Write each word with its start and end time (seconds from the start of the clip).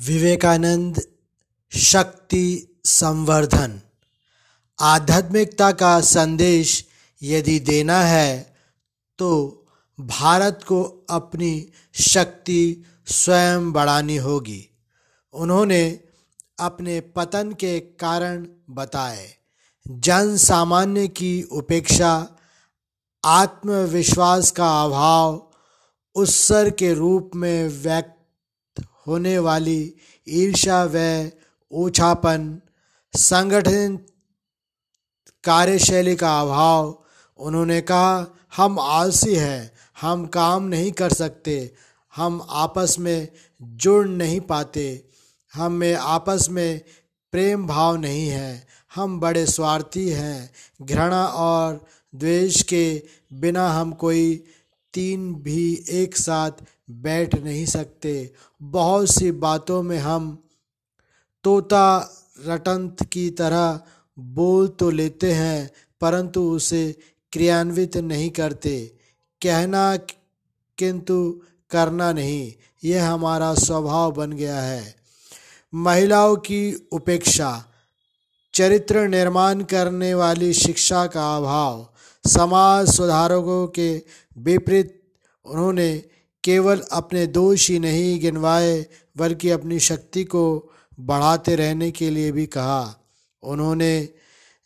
विवेकानंद 0.00 1.00
शक्ति 1.72 2.80
संवर्धन। 2.84 3.80
आध्यात्मिकता 4.78 5.70
का 5.72 6.00
संदेश 6.00 6.84
यदि 7.22 7.58
देना 7.60 8.00
है 8.00 8.56
तो 9.18 9.30
भारत 9.98 10.60
को 10.68 10.82
अपनी 11.10 11.52
शक्ति 11.94 12.84
स्वयं 13.06 13.72
बढ़ानी 13.72 14.16
होगी। 14.16 14.66
उन्होंने 15.34 15.82
अपने 16.60 17.00
पतन 17.00 17.52
के 17.52 17.78
कारण 17.80 18.46
बताए। 18.70 19.28
जन 19.86 20.36
सामान्य 20.36 21.06
की 21.08 21.42
उपेक्षा, 21.42 22.12
आत्मविश्वास 23.24 24.50
का 24.50 24.70
अभाव 24.84 25.52
उत्सर 26.16 26.70
के 26.70 26.92
रूप 26.94 27.30
में 27.34 27.68
व्यक्त 27.82 28.19
होने 29.06 29.38
वाली 29.38 29.94
ईर्षा 30.28 30.84
व 30.84 31.30
ओछापन 31.72 32.60
संगठन 33.14 33.98
कार्यशैली 35.44 36.16
का 36.16 36.40
अभाव, 36.40 37.04
उन्होंने 37.38 37.80
कहा, 37.80 38.26
हम 38.56 38.78
आलसी 38.78 39.34
हैं, 39.34 39.72
हम 40.00 40.26
काम 40.26 40.62
नहीं 40.62 40.92
कर 40.92 41.12
सकते, 41.12 41.74
हम 42.16 42.46
आपस 42.50 42.96
में 42.98 43.28
जुड़ 43.62 44.06
नहीं 44.08 44.40
पाते, 44.40 45.04
हम 45.54 45.72
में 45.72 45.94
आपस 45.94 46.46
में 46.50 46.80
प्रेम 47.32 47.66
भाव 47.66 47.96
नहीं 47.96 48.28
है, 48.28 48.66
हम 48.94 49.20
बड़े 49.20 49.46
स्वार्थी 49.46 50.08
हैं, 50.08 50.50
घृणा 50.82 51.24
और 51.26 51.86
द्वेष 52.14 52.62
के 52.62 53.02
बिना 53.32 53.68
हम 53.68 53.92
कोई 53.92 54.44
तीन 54.94 55.34
भी 55.34 55.84
एक 55.90 56.16
साथ 56.16 56.50
बैठ 56.90 57.34
नहीं 57.34 57.66
सकते 57.66 58.32
बहुत 58.60 59.10
सी 59.10 59.30
बातों 59.32 59.82
में 59.82 59.98
हम 59.98 60.36
तोता 61.44 61.86
रटंत 62.46 63.02
की 63.02 63.30
तरह 63.30 63.80
बोल 64.18 64.68
तो 64.68 64.90
लेते 64.90 65.32
हैं, 65.32 65.70
परंतु 66.00 66.42
उसे 66.50 66.96
क्रियान्वित 67.32 67.96
नहीं 67.96 68.30
करते। 68.30 68.80
कहना 69.40 69.96
किंतु 70.78 71.40
करना 71.70 72.12
नहीं, 72.12 72.52
यह 72.84 73.10
हमारा 73.10 73.54
स्वभाव 73.54 74.12
बन 74.12 74.32
गया 74.32 74.60
है। 74.60 74.94
महिलाओं 75.74 76.36
की 76.36 76.88
उपेक्षा, 76.92 77.64
चरित्र 78.54 79.06
निर्माण 79.08 79.62
करने 79.62 80.14
वाली 80.14 80.52
शिक्षा 80.52 81.06
का 81.06 81.36
अभाव, 81.36 81.88
समाज 82.24 82.88
सुधारकों 82.88 83.66
के 83.68 83.90
विपरीत, 84.38 85.02
उन्होंने 85.44 85.90
केवल 86.44 86.82
अपने 86.92 87.26
दोष 87.26 87.70
ही 87.70 87.78
नहीं 87.78 88.20
गिनवाए, 88.20 88.86
बल्कि 89.16 89.50
अपनी 89.50 89.78
शक्ति 89.78 90.24
को 90.24 90.72
बढ़ाते 91.00 91.56
रहने 91.56 91.90
के 91.90 92.10
लिए 92.10 92.32
भी 92.32 92.46
कहा। 92.46 92.96
उन्होंने 93.42 94.08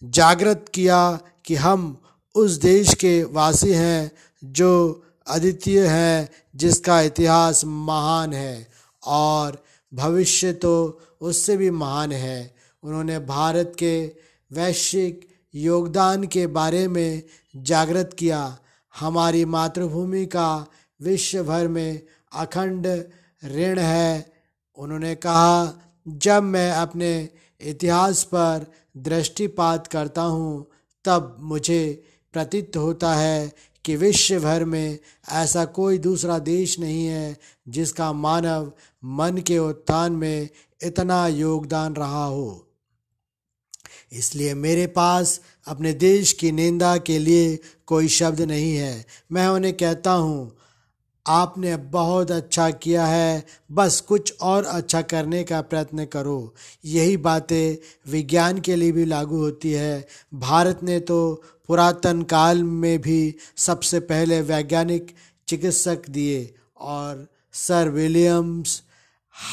जागृत 0.02 0.64
किया 0.74 1.18
कि 1.44 1.54
हम 1.54 1.96
उस 2.34 2.50
देश 2.50 2.94
के 2.94 3.22
वासी 3.24 3.72
हैं 3.72 4.10
जो 4.44 5.02
अद्वितीय 5.26 5.86
हैं, 5.86 6.28
जिसका 6.56 7.00
इतिहास 7.00 7.64
महान 7.64 8.32
है 8.32 8.68
और 9.02 9.62
भविष्य 9.92 10.52
तो 10.52 11.00
उससे 11.20 11.56
भी 11.56 11.70
महान 11.70 12.12
है। 12.12 12.54
उन्होंने 12.82 13.18
भारत 13.18 13.72
के 13.78 14.12
वैश्विक 14.52 15.28
योगदान 15.54 16.24
के 16.26 16.46
बारे 16.46 16.88
में 16.88 17.22
जागृत 17.56 18.16
किया। 18.18 18.58
हमारी 18.94 19.44
मातृभूमि 19.44 20.26
का 20.26 20.66
विश्व 21.02 21.44
भर 21.44 21.68
में 21.68 22.02
अखंड 22.32 22.86
ऋण 23.44 23.78
है। 23.78 24.32
उन्होंने 24.78 25.14
कहा, 25.14 25.80
जब 26.08 26.42
मैं 26.42 26.70
अपने 26.70 27.28
इतिहास 27.60 28.22
पर 28.24 28.66
दृष्टिपात 28.96 29.86
करता 29.86 30.22
हूँ, 30.22 30.66
तब 31.04 31.36
मुझे 31.40 32.04
प्रतीत 32.32 32.76
होता 32.76 33.14
है 33.14 33.52
कि 33.84 33.96
विश्व 33.96 34.40
भर 34.40 34.64
में 34.64 34.98
ऐसा 35.30 35.64
कोई 35.64 35.98
दूसरा 35.98 36.38
देश 36.38 36.78
नहीं 36.78 37.06
है, 37.06 37.36
जिसका 37.68 38.12
मानव 38.12 38.72
मन 39.04 39.38
के 39.38 39.58
उत्थान 39.58 40.12
में 40.12 40.48
इतना 40.82 41.26
योगदान 41.28 41.94
रहा 41.94 42.24
हो। 42.24 42.66
इसलिए 44.12 44.54
मेरे 44.54 44.86
पास 44.86 45.40
अपने 45.66 45.92
देश 45.92 46.32
की 46.32 46.52
निंदा 46.52 46.96
के 46.96 47.18
लिए 47.18 47.58
कोई 47.86 48.08
शब्द 48.08 48.40
नहीं 48.40 48.76
है। 48.76 49.06
मैं 49.32 49.48
उन्हें 49.48 49.76
कहता 49.76 50.12
हूँ 50.12 50.56
आपने 51.26 51.76
बहुत 51.76 52.30
अच्छा 52.30 52.70
किया 52.70 53.06
है, 53.06 53.46
बस 53.72 54.00
कुछ 54.00 54.34
और 54.40 54.64
अच्छा 54.64 55.02
करने 55.02 55.42
का 55.44 55.60
प्रयत्न 55.60 56.04
करो। 56.04 56.54
यही 56.84 57.16
बातें 57.16 57.76
विज्ञान 58.10 58.58
के 58.60 58.76
लिए 58.76 58.92
भी 58.92 59.04
लागू 59.04 59.36
होती 59.36 59.72
है। 59.72 60.06
भारत 60.34 60.80
ने 60.82 60.98
तो 61.00 61.42
पुरातन 61.68 62.22
काल 62.22 62.62
में 62.62 63.00
भी 63.00 63.34
सबसे 63.56 64.00
पहले 64.00 64.40
वैज्ञानिक 64.40 65.14
चिकित्सक 65.48 66.08
दिए 66.10 66.54
और 66.76 67.26
सर 67.52 67.88
विलियम्स 67.88 68.82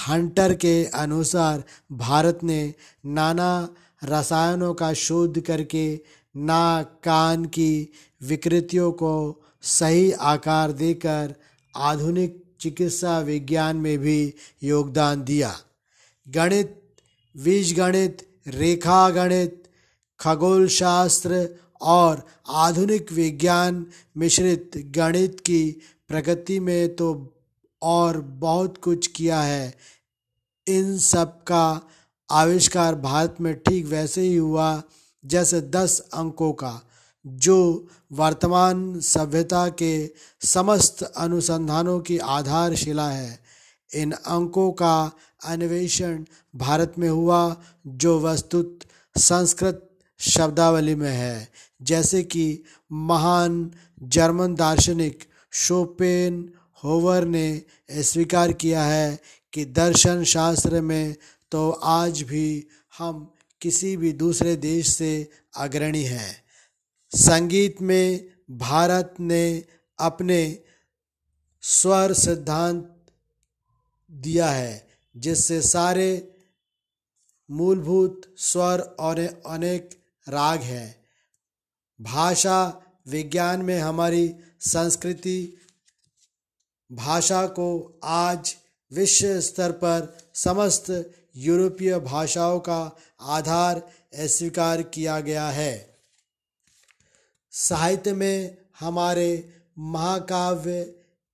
हंटर 0.09 0.53
के 0.53 0.84
अनुसार 0.86 1.64
भारत 1.92 2.40
ने 2.44 2.74
नाना 3.06 3.70
रसायनों 4.03 4.74
का 4.74 4.94
शोध 4.94 5.40
करके 5.40 6.00
नाक 6.38 7.00
कान 7.03 7.46
की 7.46 7.94
विकृतियों 8.24 8.92
को 8.92 9.14
सही 9.62 10.12
आकार 10.12 10.72
देकर 10.72 11.34
आधुनिक 11.76 12.44
चिकित्सा 12.59 13.20
विज्ञान 13.20 13.78
में 13.78 13.98
भी 14.00 14.34
योगदान 14.64 15.24
दिया। 15.24 15.56
गणित 16.28 16.78
बीज 17.36 17.74
गणित 17.80 18.28
रेखा 18.48 19.09
गणित 19.09 19.64
खगोल 20.20 20.68
शास्त्र 20.68 21.48
और 21.82 22.26
आधुनिक 22.50 23.12
विज्ञान 23.12 23.86
मिश्रित 24.18 24.72
गणित 24.96 25.40
की 25.40 25.72
प्रगति 26.08 26.59
में 26.59 26.96
तो 26.96 27.34
और 27.82 28.22
बहुत 28.22 28.78
कुछ 28.78 29.08
किया 29.08 29.42
है। 29.42 29.74
इन 30.68 30.98
सब 30.98 31.44
का 31.44 31.90
आविष्कार 32.30 32.96
भारत 32.96 33.36
में 33.42 33.53
ठीक 33.59 33.86
वैसे 33.86 34.22
ही 34.22 34.36
हुआ 34.36 34.82
जैसे 35.26 35.62
दस 35.62 36.00
अंकों 36.14 36.52
का। 36.53 36.82
जो 37.28 37.88
वर्तमान 38.12 39.00
सभ्यता 39.00 39.70
के 39.70 40.12
समस्त 40.42 41.04
अनुसंधानों 41.04 42.00
की 42.00 42.18
आधारशिला 42.18 43.09
है। 43.09 43.40
इन 43.96 44.12
अंकों 44.12 44.72
का 44.72 45.12
अन्वेषण 45.46 46.24
भारत 46.56 46.94
में 46.98 47.09
हुआ, 47.09 47.62
जो 47.88 48.20
वस्तुत 48.20 48.80
संस्कृत 49.18 49.90
शब्दावली 50.20 50.96
में 50.96 51.12
है, 51.12 51.50
जैसे 51.82 52.24
कि 52.24 52.64
महान 52.92 53.72
जर्मन 54.03 54.56
दार्शनिक 54.56 55.24
शोपेन 55.52 56.53
होवर 56.84 57.26
ने 57.26 57.62
स्वीकार 57.92 58.52
किया 58.52 58.84
है 58.84 59.20
कि 59.53 59.66
दर्शन 59.66 60.24
शास्त्र 60.24 60.82
में 60.82 61.16
तो 61.52 61.70
आज 61.72 62.22
भी 62.22 62.68
हम 62.98 63.34
किसी 63.62 63.98
भी 63.98 64.12
दूसरे 64.14 64.56
देश 64.56 64.90
से 64.90 65.30
अग्रणी 65.58 66.03
हैं। 66.03 66.41
संगीत 67.16 67.82
में 67.82 68.32
भारत 68.52 69.16
ने 69.20 69.66
अपने 70.00 70.64
स्वर 71.62 72.14
सिद्धांत 72.14 73.06
दिया 74.12 74.50
है, 74.50 74.90
जिससे 75.18 75.62
सारे 75.62 76.36
मूलभूत 77.52 78.22
स्वर 78.38 78.80
और 78.80 79.44
अनेक 79.46 80.04
राग 80.30 80.60
हैं। 80.60 81.06
भाषा 82.02 82.82
विज्ञान 83.08 83.62
में 83.62 83.80
हमारी 83.80 84.36
संस्कृति 84.60 85.58
भाषा 86.92 87.48
को 87.48 88.00
आज 88.04 88.56
विश्व 88.94 89.40
स्तर 89.40 89.72
पर 89.72 90.18
समस्त 90.34 91.12
यूरोपीय 91.35 92.00
भाषाओं 92.00 92.59
का 92.59 92.97
आधार 93.22 93.82
स्वीकार 94.16 94.82
किया 94.82 95.20
गया 95.20 95.50
है। 95.50 95.91
साहित्य 97.52 98.14
में 98.14 98.58
हमारे 98.80 99.53
महाकाव्य, 99.80 100.84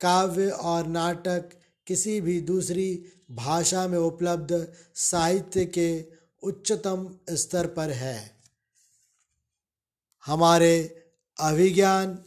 काव्य 0.01 0.49
और 0.49 0.87
नाटक 0.87 1.49
किसी 1.87 2.21
भी 2.21 2.41
दूसरी 2.41 3.05
भाषा 3.31 3.87
में 3.87 3.97
उपलब्ध 3.97 4.73
साहित्य 4.95 5.65
के 5.65 6.05
उच्चतम 6.43 7.07
स्तर 7.31 7.67
पर 7.67 7.89
है। 7.89 8.37
हमारे 10.25 11.03
अभिज्ञान 11.39 12.17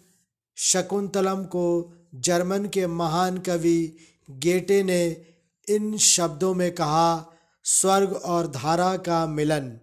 शकुंतलम 0.56 1.44
को 1.44 1.92
जर्मन 2.14 2.66
के 2.66 2.86
महान 2.86 3.38
कवि 3.38 3.96
गेटे 4.30 4.82
ने 4.82 5.26
इन 5.68 5.96
शब्दों 5.98 6.54
में 6.54 6.74
कहा, 6.74 7.26
स्वर्ग 7.64 8.12
और 8.12 8.46
धारा 8.46 8.96
का 8.96 9.26
मिलन, 9.26 9.78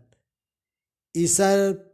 ईसर 1.16 1.87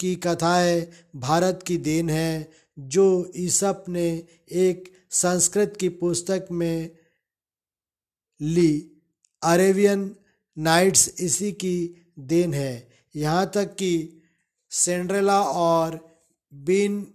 की 0.00 0.16
कथाएँ 0.16 0.88
भारत 1.16 1.60
की 1.66 1.78
देन 1.78 2.10
है, 2.10 2.50
जो 2.78 3.32
ईसप 3.36 3.84
ने 3.88 4.24
एक 4.52 4.92
संस्कृत 5.10 5.76
की 5.80 5.88
पुस्तक 5.88 6.48
में 6.50 6.90
ली। 8.40 8.90
अरेबियन 9.42 10.16
नाइट्स 10.58 11.14
इसी 11.20 11.52
की 11.52 12.06
देन 12.18 12.54
है। 12.54 12.88
यहाँ 13.16 13.50
तक 13.54 13.64
कि 13.64 14.22
सेंड्रेला 14.70 15.42
और 15.42 16.18
बीन 16.54 17.14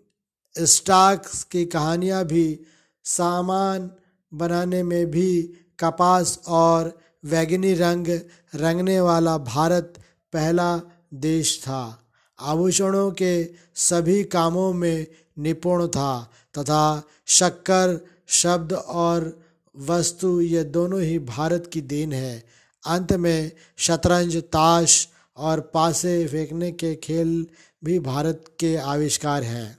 स्टाक्स 0.60 1.44
की 1.44 1.66
कहानियाँ 1.66 2.26
भी 2.26 2.60
सामान 3.04 3.92
बनाने 4.34 4.84
में 4.84 5.12
भी 5.12 5.44
कपास 5.80 6.42
और 6.48 7.00
वैगनी 7.26 7.74
रंग 7.74 8.08
रंगने 8.56 9.00
वाला 9.00 9.38
भारत 9.38 9.94
पहला 10.34 10.82
देश 11.14 11.60
था। 11.62 12.03
आभूषणों 12.40 13.12
के 13.12 13.50
सभी 13.76 14.24
कामों 14.24 14.74
में 14.74 15.08
निपुण 15.40 15.88
था 15.88 16.32
तथा 16.60 17.04
शक्कर, 17.26 18.06
शब्द 18.28 18.74
और 18.74 19.44
वस्तु 19.78 20.42
ये 20.42 20.64
दोनों 20.64 21.02
ही 21.02 21.20
भारत 21.20 21.70
की 21.74 21.82
देन 21.82 22.14
है। 22.14 22.44
अंत 22.88 23.14
में 23.14 23.52
शतरंज, 23.78 24.38
ताश 24.38 25.08
और 25.38 25.60
पासे 25.60 26.28
फेंकने 26.28 26.72
के 26.72 26.96
खेल 26.96 27.48
भी 27.84 28.00
भारत 28.00 28.44
के 28.60 28.76
आविष्कार 28.76 29.44
हैं। 29.44 29.78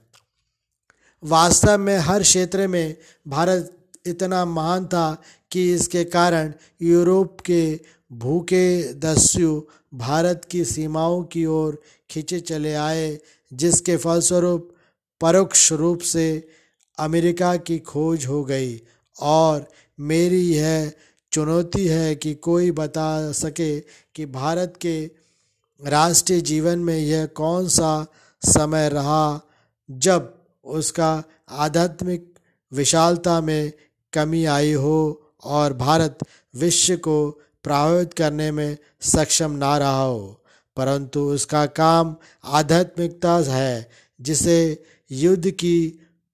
वास्तव 1.23 1.77
में 1.77 1.97
हर 1.97 2.21
क्षेत्र 2.21 2.67
में 2.67 2.97
भारत 3.27 3.71
इतना 4.05 4.45
महान 4.45 4.85
था 4.85 5.21
कि 5.51 5.73
इसके 5.73 6.03
कारण 6.03 6.53
यूरोप 6.81 7.41
के 7.41 7.79
भूखे 8.11 8.93
दस्यु 8.93 9.61
भारत 9.93 10.41
की 10.51 10.65
सीमाओं 10.65 11.23
की 11.23 11.45
ओर 11.45 11.81
खींचे 12.09 12.39
चले 12.39 12.73
आए, 12.73 13.19
जिसके 13.53 13.97
फलस्वरूप 13.97 14.75
परोक्ष 15.21 15.71
रूप 15.71 15.99
से 15.99 16.47
अमेरिका 16.99 17.55
की 17.55 17.79
खोज 17.79 18.25
हो 18.25 18.43
गई। 18.43 18.81
और 19.21 19.67
मेरी 19.99 20.53
यह 20.53 20.91
चुनौती 21.31 21.87
है 21.87 22.15
कि 22.15 22.33
कोई 22.33 22.71
बता 22.71 23.31
सके 23.31 23.79
कि 24.15 24.25
भारत 24.25 24.73
के 24.81 25.11
राष्ट्रीय 25.85 26.41
जीवन 26.41 26.79
में 26.79 26.97
यह 26.97 27.25
कौन 27.25 27.67
सा 27.67 28.05
समय 28.43 28.89
रहा, 28.89 29.41
जब 29.91 30.33
उसका 30.63 31.23
आध्यात्मिक 31.49 32.33
विशालता 32.73 33.41
में 33.41 33.71
कमी 34.13 34.45
आई 34.45 34.73
हो 34.73 35.31
और 35.43 35.73
भारत 35.73 36.17
विश्व 36.55 36.95
को 36.95 37.41
प्रभावित 37.65 38.13
करने 38.13 38.51
में 38.51 38.77
सक्षम 39.01 39.51
ना 39.51 39.77
रहा 39.77 40.01
हो, 40.01 40.41
परंतु 40.77 41.19
उसका 41.25 41.65
काम 41.65 42.15
आध्यात्मिकता 42.43 43.37
है, 43.47 43.89
जिसे 44.19 44.83
युद्ध 45.11 45.51
की 45.51 45.77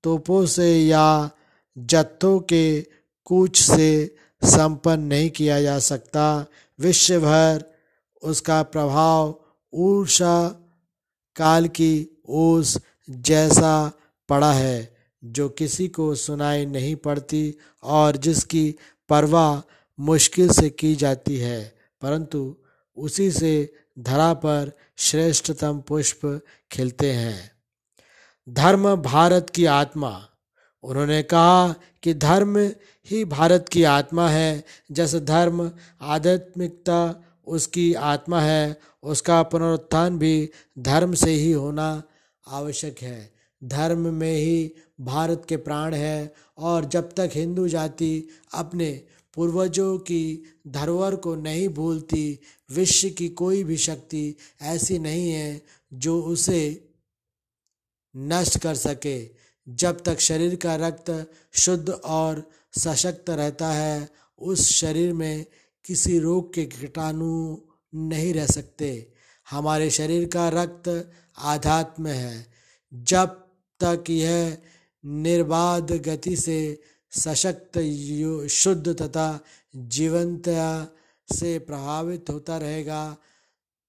तोपों 0.03 0.45
से 0.45 0.71
या 0.85 1.29
जत्थों 1.77 2.39
के 2.39 2.81
कूच 3.27 3.57
से 3.57 4.15
संपन्न 4.41 5.03
नहीं 5.03 5.29
किया 5.29 5.61
जा 5.61 5.77
सकता। 5.79 6.45
विश्व 6.79 7.19
भर 7.19 7.63
उसका 8.23 8.61
प्रभाव 8.63 9.35
ऊर्षा 9.73 10.35
काल 11.35 11.67
की 11.67 12.21
ओस 12.29 12.77
जैसा 13.09 13.91
पड़ा 14.29 14.51
है, 14.53 14.95
जो 15.23 15.49
किसी 15.49 15.87
को 15.87 16.13
सुनाई 16.15 16.65
नहीं 16.65 16.95
पड़ती 16.95 17.43
और 17.83 18.17
जिसकी 18.17 18.75
परवाह 19.09 19.59
मुश्किल 19.99 20.49
से 20.49 20.69
की 20.69 20.95
जाती 20.95 21.37
है, 21.37 21.75
परंतु 22.01 22.55
उसी 22.97 23.31
से 23.31 23.73
धरा 23.99 24.33
पर 24.33 24.71
श्रेष्ठतम 24.97 25.79
पुष्प 25.79 26.41
खिलते 26.71 27.11
हैं। 27.11 27.51
धर्म 28.49 28.95
भारत 28.95 29.49
की 29.49 29.65
आत्मा। 29.65 30.27
उन्होंने 30.83 31.23
कहा 31.23 31.75
कि 32.03 32.13
धर्म 32.13 32.57
ही 33.09 33.25
भारत 33.25 33.69
की 33.69 33.83
आत्मा 33.83 34.29
है, 34.29 34.63
जैसे 34.91 35.19
धर्म 35.19 35.71
आध्यात्मिकता 36.01 37.23
उसकी 37.47 37.93
आत्मा 37.93 38.41
है, 38.41 38.79
उसका 39.03 39.43
पुनरुत्थान 39.43 40.17
भी 40.17 40.49
धर्म 40.79 41.13
से 41.13 41.31
ही 41.31 41.51
होना 41.51 42.03
आवश्यक 42.47 43.01
है। 43.01 43.33
धर्म 43.63 44.13
में 44.13 44.33
ही 44.33 44.75
भारत 45.01 45.45
के 45.49 45.57
प्राण 45.57 45.93
है 45.93 46.33
और 46.57 46.85
जब 46.85 47.13
तक 47.13 47.29
हिंदू 47.33 47.67
जाति 47.67 48.27
अपने 48.53 49.03
पूर्वजों 49.33 49.97
की 49.97 50.43
धरोहर 50.67 51.15
को 51.15 51.35
नहीं 51.35 51.69
भूलती, 51.69 52.39
विश्व 52.71 53.09
की 53.09 53.29
कोई 53.29 53.63
भी 53.63 53.77
शक्ति 53.77 54.35
ऐसी 54.61 54.99
नहीं 54.99 55.31
है 55.31 55.61
जो 55.93 56.21
उसे 56.21 56.89
नष्ट 58.17 58.59
कर 58.59 58.75
सके। 58.75 59.29
जब 59.69 60.03
तक 60.03 60.19
शरीर 60.19 60.55
का 60.55 60.75
रक्त 60.75 61.31
शुद्ध 61.53 61.89
और 61.89 62.49
सशक्त 62.79 63.29
रहता 63.29 63.71
है, 63.71 64.09
उस 64.39 64.69
शरीर 64.69 65.13
में 65.13 65.45
किसी 65.85 66.19
रोग 66.19 66.53
के 66.53 66.65
कीटाणु 66.65 67.57
नहीं 67.95 68.33
रह 68.33 68.45
सकते। 68.45 69.13
हमारे 69.49 69.89
शरीर 69.89 70.27
का 70.27 70.49
रक्त 70.49 71.11
आध्यात्म 71.37 72.07
है। 72.07 72.47
जब 72.93 73.27
तक 73.83 74.03
यह 74.09 74.57
निर्बाध 75.05 75.91
गति 75.91 76.35
से 76.35 76.81
सशक्त 77.11 77.79
शुद्ध 78.51 79.01
तथा 79.01 79.39
जीवंतया 79.75 80.87
से 81.35 81.59
प्रभावित 81.59 82.25
होता 82.29 82.57
रहेगा। 82.57 83.17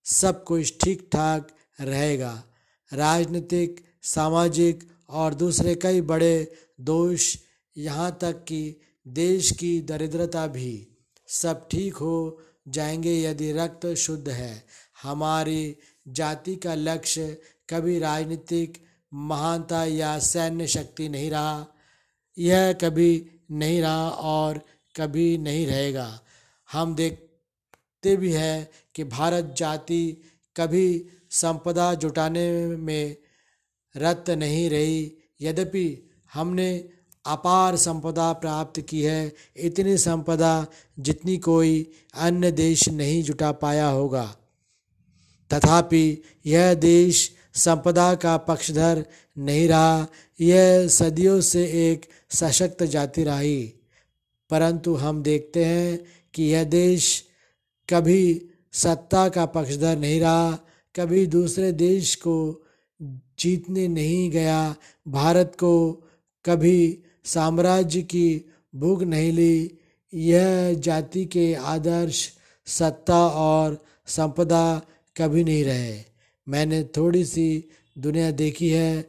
सब 0.04 0.44
कुछ 0.44 0.74
ठीक 0.84 1.08
ठाक 1.12 1.48
रहेगा। 1.80 2.44
राजनीतिक, 2.92 3.84
सामाजिक 4.02 4.90
और 5.08 5.34
दूसरे 5.34 5.74
कई 5.74 6.00
बड़े 6.00 6.52
दोष 6.80 7.36
यहाँ 7.76 8.18
तक 8.20 8.44
कि 8.44 8.76
देश 9.08 9.50
की 9.50 9.80
दरिद्रता 9.80 10.46
भी। 10.46 10.88
सब 11.28 11.68
ठीक 11.70 11.96
हो 11.96 12.42
जाएँगे 12.68 13.22
यदि 13.22 13.52
रक्त 13.52 13.86
शुद्ध 13.86 14.28
है। 14.28 14.64
हमारी 15.02 15.76
जाति 16.08 16.56
का 16.56 16.74
लक्ष्य 16.74 17.40
कभी 17.70 17.98
राजनीतिक 17.98 18.84
महानता 19.14 19.84
या 19.84 20.18
सैन्य 20.18 20.66
शक्ति 20.66 21.08
नहीं 21.08 21.30
रहा। 21.30 21.71
यह 22.38 22.72
कभी 22.72 23.30
नहीं 23.50 23.80
रहा 23.80 24.08
और 24.08 24.60
कभी 24.96 25.38
नहीं 25.38 25.66
रहेगा। 25.66 26.20
हम 26.72 26.94
देखते 26.94 28.16
भी 28.16 28.32
हैं 28.32 28.68
कि 28.94 29.04
भारत 29.04 29.54
जाति 29.58 30.22
कभी 30.56 31.06
संपदा 31.30 31.94
जुटाने 31.94 32.66
में 32.66 33.16
रत 33.96 34.30
नहीं 34.30 34.70
रही। 34.70 35.12
यद्यपि 35.40 36.10
हमने 36.34 36.88
अपार 37.26 37.76
संपदा 37.76 38.32
प्राप्त 38.32 38.80
की 38.80 39.02
है, 39.02 39.32
इतनी 39.56 39.98
संपदा 39.98 40.66
जितनी 40.98 41.36
कोई 41.38 41.92
अन्य 42.14 42.52
देश 42.52 42.88
नहीं 42.88 43.22
जुटा 43.22 43.52
पाया 43.52 43.86
होगा। 43.86 44.36
तथापि 45.50 46.22
यह 46.46 46.74
देश 46.74 47.30
संपदा 47.54 48.14
का 48.14 48.36
पक्षधर 48.36 49.06
नहीं 49.38 49.68
रहा। 49.68 50.06
यह 50.40 50.88
सदियों 50.88 51.40
से 51.40 51.64
एक 51.64 52.06
सशक्त 52.30 52.82
जाति 52.82 53.22
रही। 53.22 53.74
परंतु 54.50 54.94
हम 54.94 55.22
देखते 55.22 55.64
हैं 55.64 56.04
कि 56.34 56.42
यह 56.42 56.64
देश 56.64 57.24
कभी 57.90 58.46
सत्ता 58.72 59.28
का 59.28 59.46
पक्षधर 59.46 59.98
नहीं 59.98 60.20
रहा, 60.20 60.58
कभी 60.96 61.26
दूसरे 61.26 61.72
देश 61.72 62.14
को 62.14 62.66
जीतने 63.38 63.88
नहीं 63.88 64.30
गया। 64.30 64.76
भारत 65.08 65.56
को 65.60 65.92
कभी 66.44 66.98
साम्राज्य 67.24 68.02
की 68.02 68.52
भूख 68.74 69.02
नहीं 69.02 69.32
ली। 69.32 69.78
यह 70.14 70.74
जाति 70.74 71.24
के 71.24 71.54
आदर्श, 71.54 72.32
सत्ता 72.66 73.28
और 73.28 73.84
संपदा 74.06 74.82
कभी 75.16 75.44
नहीं 75.44 75.64
रहे। 75.64 76.11
मैंने 76.48 76.84
थोड़ी 76.84 77.24
सी 77.24 77.64
दुनिया 77.98 78.30
देखी 78.30 78.68
है। 78.68 79.02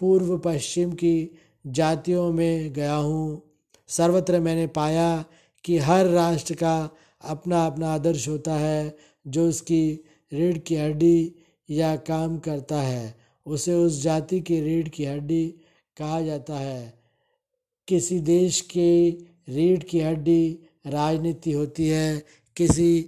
पूर्व 0.00 0.38
पश्चिम 0.38 0.92
की 0.92 1.38
जातियों 1.66 2.32
में 2.32 2.72
गया 2.72 2.94
हूँ। 2.94 3.42
सर्वत्र 3.88 4.40
मैंने 4.40 4.66
पाया 4.66 5.24
कि 5.64 5.78
हर 5.78 6.06
राष्ट्र 6.06 6.54
का 6.54 6.90
अपना 7.22 7.66
अपना 7.66 7.94
आदर्श 7.94 8.28
होता 8.28 8.54
है, 8.54 8.96
जो 9.26 9.48
उसकी 9.48 10.04
रीढ़ 10.32 10.58
की 10.58 10.76
हड्डी 10.76 11.34
या 11.70 11.96
काम 11.96 12.38
करता 12.38 12.80
है, 12.82 13.14
उसे 13.46 13.74
उस 13.74 14.02
जाति 14.02 14.40
की 14.40 14.60
रीढ़ 14.60 14.88
की 14.88 15.04
हड्डी 15.04 15.54
कहा 15.96 16.20
जाता 16.20 16.58
है। 16.58 17.02
किसी 17.88 18.20
देश 18.20 18.60
के 18.60 19.10
रीढ़ 19.48 19.82
की 19.82 20.00
हड्डी 20.00 20.58
राजनीति 20.86 21.52
होती 21.52 21.88
है, 21.88 22.24
किसी 22.56 23.02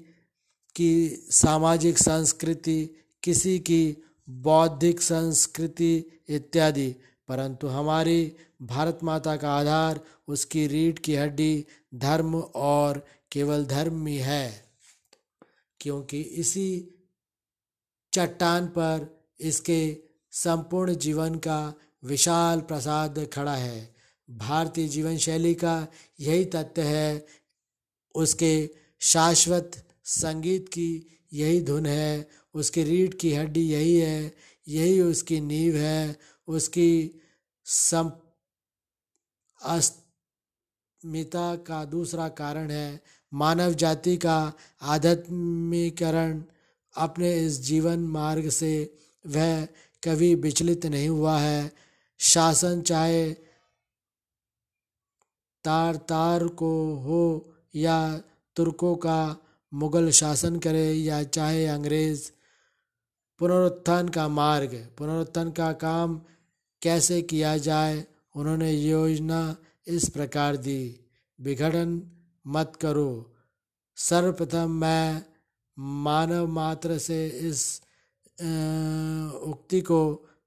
की 0.76 1.08
सामाजिक 1.30 1.98
संस्कृति 1.98 3.03
किसी 3.24 3.58
की 3.58 3.96
बौद्धिक, 4.28 5.00
संस्कृति 5.00 6.22
इत्यादि, 6.28 6.94
परंतु 7.28 7.66
हमारी 7.66 8.36
भारत 8.62 8.98
माता 9.02 9.36
का 9.36 9.52
आधार 9.52 10.00
उसकी 10.28 10.66
रीढ़ 10.66 10.98
की 10.98 11.14
हड्डी 11.14 11.66
धर्म 11.94 12.36
और 12.40 13.06
केवल 13.32 13.66
धर्म 13.66 14.06
ही 14.06 14.16
है। 14.16 14.64
क्योंकि 15.80 16.20
इसी 16.20 16.90
चट्टान 18.12 18.66
पर 18.66 19.24
इसके 19.40 19.96
संपूर्ण 20.30 20.94
जीवन 20.94 21.34
का 21.34 21.74
विशाल 22.04 22.60
प्रसाद 22.60 23.30
खड़ा 23.32 23.56
है। 23.56 23.94
भारतीय 24.30 24.88
जीवन 24.88 25.16
शैली 25.16 25.54
का 25.54 25.86
यही 26.20 26.44
तथ्य 26.44 26.82
है, 26.82 27.26
उसके 28.14 28.70
शाश्वत 29.00 29.84
संगीत 30.04 30.68
की 30.68 31.06
यही 31.32 31.60
धुन 31.60 31.86
है 31.86 32.43
उसकी 32.54 32.82
रीढ़ 32.82 33.14
की 33.14 33.32
हड्डी 33.34 33.60
यही 33.60 33.96
है, 33.96 34.34
यही 34.68 35.00
उसकी 35.00 35.40
नींव 35.40 35.76
है, 35.76 36.16
उसकी 36.48 37.20
सम 37.64 38.12
अस्मिता 39.62 41.56
का 41.56 41.84
दूसरा 41.84 42.28
कारण 42.28 42.70
है। 42.70 43.00
मानव 43.32 43.72
जाति 43.72 44.16
का 44.16 44.52
आध्यात्मिकरण 44.82 46.42
अपने 46.96 47.46
इस 47.46 47.60
जीवन 47.60 47.98
मार्ग 47.98 48.48
से 48.48 48.98
वह 49.26 49.64
कभी 50.04 50.34
विचलित 50.34 50.86
नहीं 50.86 51.08
हुआ 51.08 51.38
है। 51.38 51.72
शासन 52.18 52.82
चाहे 52.82 53.32
तार 55.64 55.96
तार 55.96 56.46
को 56.46 56.94
हो 56.94 57.54
या 57.74 58.22
तुर्कों 58.56 58.96
का 58.96 59.36
मुगल 59.72 60.10
शासन 60.10 60.58
करे 60.58 60.92
या 60.92 61.22
चाहे 61.22 61.66
अंग्रेज़ 61.66 62.30
पुनरुत्थान 63.40 64.08
का 64.08 64.28
मार्ग 64.28 64.74
पुनरुत्थान 64.98 65.50
का 65.50 65.72
काम 65.72 66.20
कैसे 66.82 67.20
किया 67.22 67.56
जाए, 67.58 68.04
उन्होंने 68.36 68.72
योजना 68.72 69.56
इस 69.86 70.08
प्रकार 70.08 70.56
दी। 70.56 71.00
विघटन 71.38 72.02
मत 72.46 72.76
करो। 72.80 73.34
सर्वप्रथम 73.96 74.70
मैं 74.70 75.24
मानव 75.78 76.46
मात्र 76.46 76.98
से 76.98 77.26
इस 77.26 77.80
उक्ति 79.44 79.80
को 79.80 80.00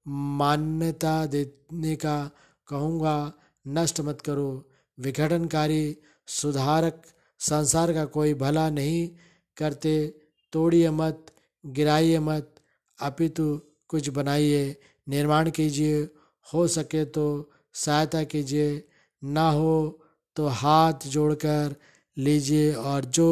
मान्यता 0.06 1.14
देने 1.26 1.96
का 1.96 2.30
कहूँगा, 2.68 3.32
नष्ट 3.68 4.00
मत 4.00 4.20
करो। 4.20 4.50
विघटनकारी 4.98 5.96
सुधारक 6.28 7.02
संसार 7.40 7.92
का 7.92 8.04
कोई 8.04 8.34
भला 8.34 8.68
नहीं 8.70 9.08
करते, 9.56 10.06
तोड़िए 10.52 10.90
मत, 10.90 11.26
गिराइए 11.66 12.18
मत 12.18 12.54
अपितु 13.00 13.60
कुछ 13.88 14.08
बनाइए, 14.08 14.76
निर्माण 15.08 15.50
कीजिए, 15.50 16.08
हो 16.54 16.66
सके 16.68 17.04
तो 17.04 17.50
सहायता 17.74 18.22
कीजिए, 18.24 18.84
ना 19.22 19.50
हो 19.50 20.04
तो 20.36 20.46
हाथ 20.46 21.06
जोड़कर 21.06 21.74
लीजिए 22.16 22.72
और 22.74 23.04
जो 23.04 23.28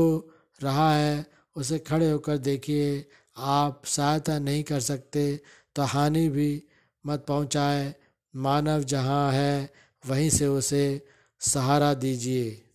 रहा 0.63 0.95
है 0.95 1.27
उसे 1.57 1.79
खड़े 1.79 2.11
होकर 2.11 2.39
देखिए। 2.39 3.05
आप 3.37 3.83
सहायता 3.87 4.39
नहीं 4.39 4.63
कर 4.65 4.81
सकते 4.81 5.41
तो 5.77 5.83
हानि 5.83 6.29
भी 6.29 6.63
मत 7.05 7.25
पहुँचाए। 7.29 7.95
मानव 8.35 8.83
जहाँ 8.85 9.33
है, 9.33 9.71
वहीं 10.05 10.31
से 10.31 10.47
उसे 10.47 11.07
सहारा 11.41 11.95
दीजिए। 11.95 12.66